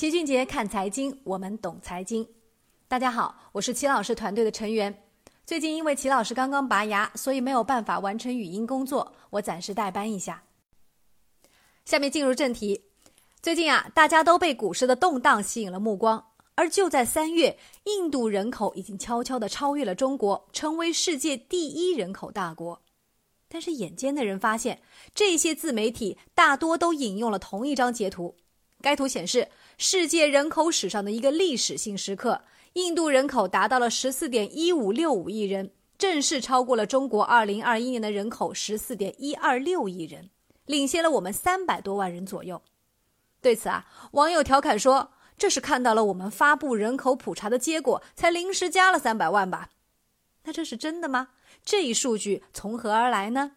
[0.00, 2.26] 齐俊杰看财经，我们懂财经。
[2.88, 5.02] 大家好，我是齐老师团队的成员。
[5.44, 10.42] 最近因为齐老师刚刚拔牙，所以没有办法完成语音工作，我暂时代班一下。
[11.84, 12.82] 下面进入正题。
[13.42, 22.80] 最近啊，大家都被股市的动荡吸引了目光，而就在三月，印度人口已经悄悄地超越了中国，成为世界第一人口大国。
[23.50, 24.80] 但是眼尖的人发现，
[25.14, 28.34] 这些自媒体大多都引用了同一张截图。
[28.82, 29.46] 该图显示，
[29.82, 32.42] 世界人口史上的一个历史性时刻，
[32.74, 40.28] 印度人口达到了十四点一五六五亿人，正式超过了中国二零二一年的人口十四点一二六亿人，
[40.66, 42.60] 领先了我们三百多万人左右。
[43.40, 49.70] 对此啊，网友调侃说：“这是看到了我们发布人口普查的结果，才临时加了三百万吧？”
[50.44, 51.28] 那这是真的吗？
[51.64, 53.52] 这一数据从何而来呢？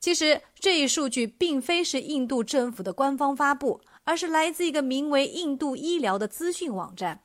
[0.00, 3.80] 其实这一数据并非是印度政府的官方发布。
[4.04, 7.22] 而是来自一个名为“印度医疗”的资讯网站。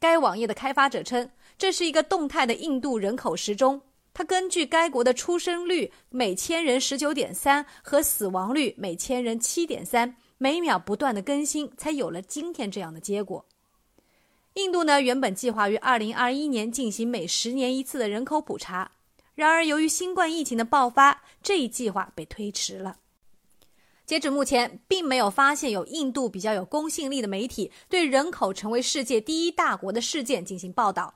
[0.00, 3.80] 该网页的开发者称，这是一个动态的印度人口时钟。
[4.14, 13.44] 它根据该国的出生率每千人十九点三和死亡率每千人七点三，每秒不断的更新，才有了今天这样的结果。
[14.54, 18.90] 印度呢，原本计划于二零二一年进行每十年一次的人口普查，
[19.36, 22.96] 然而由于新冠疫情的爆发，这一计划被推迟了。
[24.08, 31.12] 截止目前，并没有发现有印度比较有公信力的媒体对人口成为世界第一大国的事件进行报道。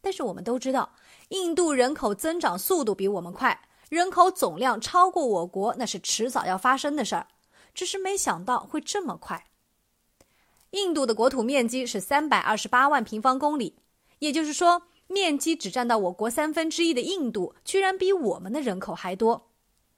[0.00, 0.94] 但是我们都知道，
[1.28, 7.26] 印度人口增长速度比我们快，人口总量超过我国，那是迟早要发生的事儿。
[7.74, 9.48] 只是没想到会这么快。
[10.70, 13.76] 印度的国土面积是三百二十八万平方公里，
[14.20, 19.51] 也就是说，面积只占到我国三分之一的印度，居然比我们的人口还多。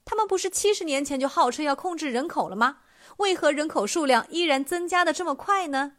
[0.04, 2.78] 他们不是七十年前就号称要控制人口了吗？
[3.18, 5.92] 为何人口数量依然增加的这么快呢？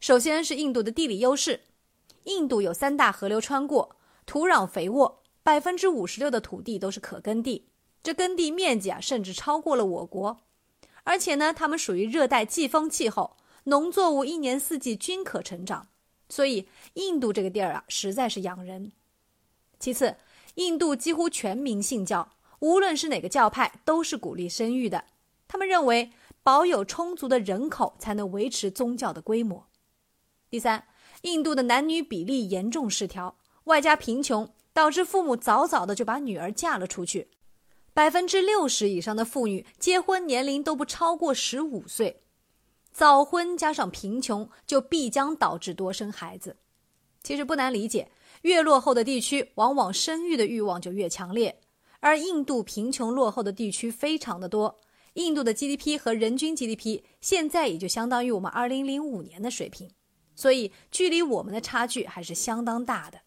[0.00, 1.62] 首先是印度的地理优势，
[2.24, 7.66] 印度有三大河流穿过，土壤肥沃，百分之五十六的土地都是可耕地，
[8.02, 10.38] 这耕地面积啊甚至超过了我国。
[11.04, 15.88] 而且呢，它们属于热带季风气候，农作物一年四季均可成长，
[16.28, 18.92] 所以印度这个地儿啊实在是养人。
[19.80, 20.16] 其次，
[20.54, 22.28] 印度几乎全民信教。
[22.60, 25.04] 无论是哪个教派，都是鼓励生育的。
[25.46, 26.10] 他们认为，
[26.42, 29.66] 保有充足的人口，才能维持宗教的规模。
[30.50, 30.84] 第三，
[31.22, 37.28] 印度的男女比例严重失调，外加贫穷，导致父母早早的就把女儿嫁了出去。
[37.94, 42.22] 百分之六十以上的妇女结婚年龄都不超过十五岁。
[42.92, 46.56] 早婚加上贫穷，就必将导致多生孩子。
[47.22, 48.10] 其实不难理解，
[48.42, 51.60] 越落后的地区，往往生育的欲望就越强烈。
[52.00, 54.80] 而印度贫穷落后的地区非常的多，
[55.14, 59.90] 印度的 GDP 和人均 GDP 现在也就相当于我们2005年的水平，
[60.34, 63.20] 所以距离我们的差距还是相当大的。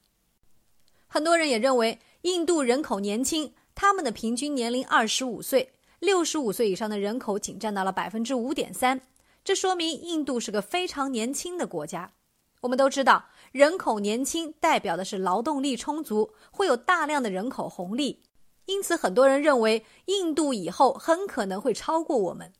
[1.07, 9.01] 很多人也认为印度人口年轻，他们的平均年龄25岁，65岁以上的人口仅占到了百分之五点三，
[9.43, 12.13] 这说明印度是个非常年轻的国家。
[12.61, 18.21] 我们都知道，人口年轻代表的是劳动力充足，会有大量的人口红利。
[18.65, 22.53] 因此，很多人认为印度以后很可能会超过我们，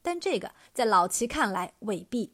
[0.00, 2.32] 但这个在老齐看来未必。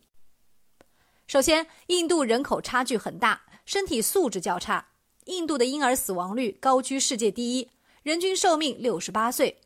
[1.27, 4.87] 首先，印度人口差距很大，身体素质较差。
[5.25, 7.69] 印度的婴儿死亡率高居世界第一，
[8.03, 9.59] 人均寿命六十八岁。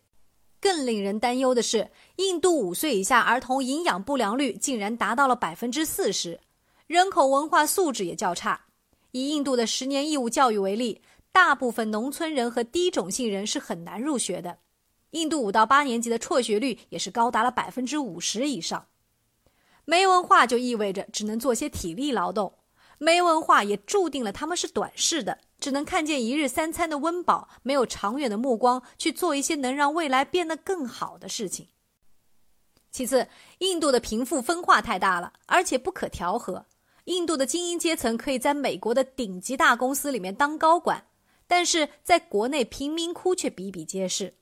[0.60, 6.40] 更令人担忧的是，印度五岁以下儿童营养不良率竟然达到了百分之四十，
[6.86, 8.66] 人口文化素质也较差。
[9.10, 11.02] 以印度的十年义务教育为例。
[11.38, 14.58] 大部分农村人和低种姓人是很难入学的。
[15.10, 18.88] 印度五到八年级的辍学率也是高达了百分之五十以上。
[19.84, 22.52] 没文化就意味着只能做些体力劳动，
[22.98, 31.68] 没文化也注定了他们是短视的，只能看见一日三餐的温饱，没有长远的目光去做一些能让未来变得更好的事情。
[32.90, 33.28] 其次，
[33.58, 36.66] 印度的贫富分化太大了，而且不可调和。
[37.04, 41.04] 印度的精英阶层可以在美国的顶级大公司里面当高管。
[41.48, 44.34] 但是在国内，贫民窟却比比皆是。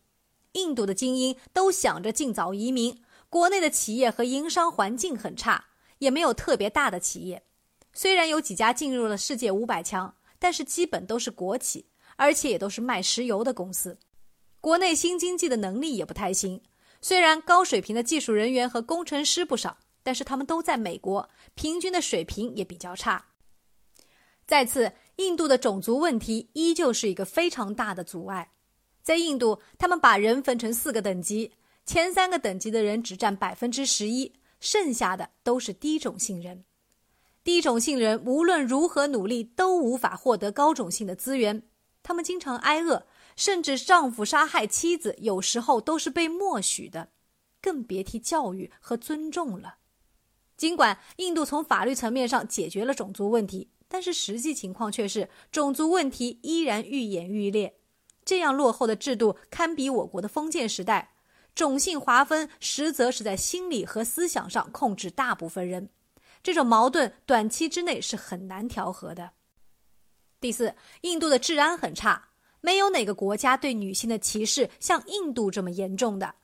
[0.52, 3.00] 印度的精英都想着尽早移民，
[3.30, 5.66] 国内的企业和营商环境很差，
[5.98, 7.44] 也没有特别大的企业。
[7.92, 11.86] 虽然有几家进入了世界五百强，但是基本都是国企，
[12.16, 13.96] 而且也都是卖石油的公司。
[14.60, 16.60] 国内新经济的能力也不太行。
[17.00, 23.26] 虽然高水平的技术人员和工程师不少，但是他们都在美国，平均的水平也比较差。
[24.44, 24.92] 再次。
[25.16, 28.52] 印度的种族问题依旧是一个非常大的阻碍。
[29.02, 31.52] 在印度，他们把人分成四个等级，
[31.84, 36.64] 前三个等级的人只占百分之十一，剩下的都是低种姓人。
[37.44, 41.62] 低种姓人无论如何努力都无法获得高种姓的资源，
[42.02, 47.10] 他们经常挨饿，甚至丈夫杀害妻子，有时候都是被默许的，
[47.62, 49.76] 更别提教育和尊重了。
[50.56, 57.78] 尽管印度从法律层面上解决了种族问题，但是实际情况却是种族问题依然愈演愈烈。
[58.24, 61.14] 这样落后的制度堪比我国的封建时代，
[61.54, 65.90] 种姓划分实则是在心理和思想上控制大部分人。
[66.42, 69.30] 这种矛盾短期之内是很难调和的。
[70.40, 72.28] 第四，印度的治安很差，
[72.60, 76.34] 没有哪个国家对女性的歧视像印度这么严重的。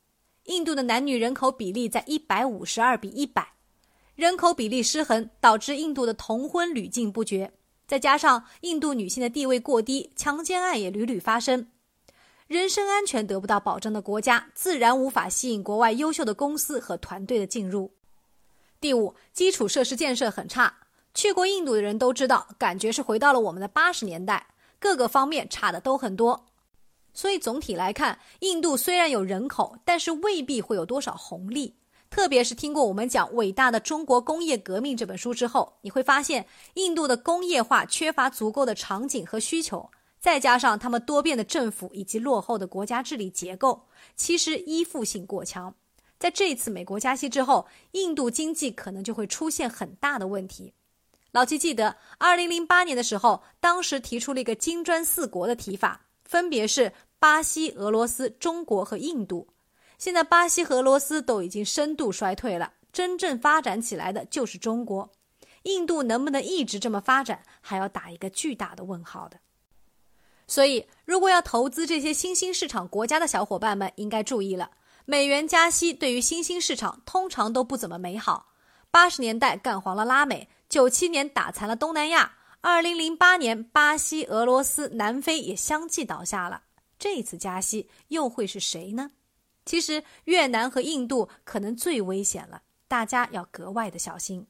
[0.45, 3.52] 印度的男女人口比例在一百五十二比一百。
[4.23, 7.53] 人口比例失衡，导致印度的童婚屡禁不绝。
[7.89, 11.67] 再加上印度女性的地位过低，强奸案也屡屡发生，
[12.47, 17.95] 人身安全得不到保障的国家，自然无法吸引国外优秀的公司和团队的进入。
[18.81, 20.73] 第五，基础设施建设很差。
[21.13, 26.47] 去过印度的人都知道，感觉是回到了我们的八十年代，各个方面差的都很多。
[27.13, 31.75] 所以总体来看，印度虽然有人口，但是未必会有多少红利。
[32.13, 43.83] 特别是听过我们讲《伟大的中国工业革命》这本书之后，你会发现印度的工业化缺乏足够的场景和需求，再加上他们多变的政府以及落后的国家治理结构，
[44.15, 45.75] 其实依附性过强。
[46.19, 50.71] 在这一次美国加息之后，印度经济可能就会出现很大的问题。
[51.31, 59.49] 老七记得，二零零八年的时候，当时提出了一个金砖四国的提法，分别是巴西、俄罗斯、中国和印度。
[60.03, 65.09] 现在巴西和俄罗斯都已经深度衰退了，真正发展起来的就是中国。
[65.63, 69.39] 印度能不能一直这么发展，还要打一个巨大的问号的。
[70.49, 74.73] 所以，如果要投资这些新兴市场国家的小伙伴们，应该注意了：
[75.05, 78.49] 美元加息对于新兴市场通常都不怎么美好。
[78.91, 86.63] 八十年代干黄了拉美，九七年打残了东南亚，二零零八年巴西、俄罗斯、南非也相继倒下了。
[86.99, 89.13] 这次加息又会是谁呢？
[89.65, 94.47] 其实越南和印度可能最危险了，大家要格外的小心。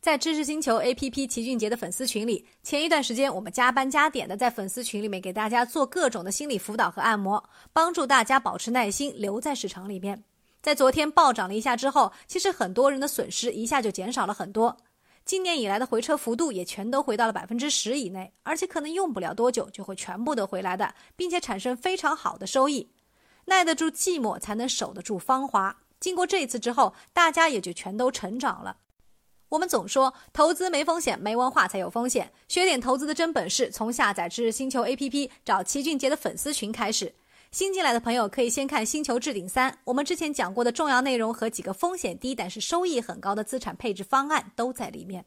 [0.00, 10.22] 在知识星球 APP 齐俊杰的粉丝群里，前一段时间我们加班加点的在粉丝群里面给大家做各种的心理辅导和按摩，帮助大家保持耐心，留在市场里面。
[10.62, 14.76] 在昨天暴涨了一下之后，其实很多人的损失一下就减少了很多。
[15.24, 22.88] 今年以来的回撤幅度也全都回到了百分之十以内，而且可能用不了多久就会全部都回来的，并且产生非常好的收益。
[23.48, 25.82] 耐得住寂寞，才能守得住芳华。
[25.98, 28.76] 经过这次之后，大家也就全都成长了。
[29.48, 32.30] 我们总说投资没风险，没文化才有风险。
[32.46, 37.14] 学点投资的真本事，从下载知识星球 APP 找齐俊杰的粉丝群开始。
[37.50, 45.24] 新进来的朋友可以先看《星球置顶三》，我们之前讲过的重要内容和几个风险低但是收益很高的资产配置方案都在里面。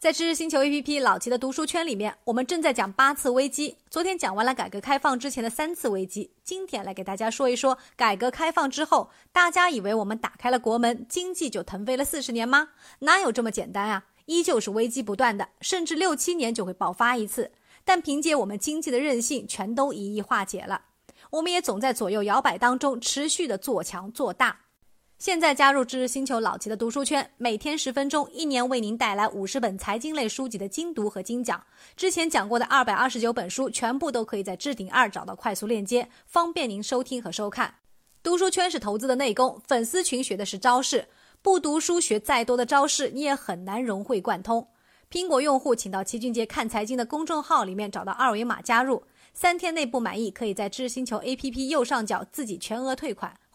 [0.00, 3.76] 在知识星球 APP 老齐的读书圈里面，我们正在讲八次危机。
[3.90, 12.70] 昨天讲完了改革开放之前的三次危机，今天来给大家说一说改革开放之后，大家以为我们打开了国门，经济就腾飞了四十年吗？
[13.00, 14.06] 哪有这么简单啊？
[14.24, 17.52] 依旧是危机不断的，甚至六七年就会爆发一次。
[17.84, 20.80] 但凭借我们经济的韧性，全都一一化解了。
[21.28, 24.60] 我们也总在左右摇摆当中，持续的做强做大。
[25.20, 31.62] 现在加入知识星球老齐的读书圈，每天十分钟，一年为您带来五十本财经类书籍的精读和精讲。
[31.94, 37.74] 之前讲过的二百二十九本书，全部都可以在置顶二找到快速链接，方便您收听和收看。
[38.22, 41.06] 读书圈是投资的内功，粉丝群学的是招式。
[41.42, 44.66] 不读书学再多的招式，你也很难融会贯通。
[45.10, 49.02] 苹果用户请到齐俊杰看财经的公众号里面找到二维码加入，
[49.34, 53.38] 三天内不满意，可以在知识星球 APP 右上角自己全额退款。